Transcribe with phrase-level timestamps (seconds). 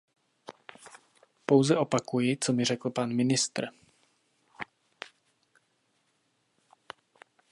[1.45, 3.65] Pouze opakuji, co mi řekl pan ministr.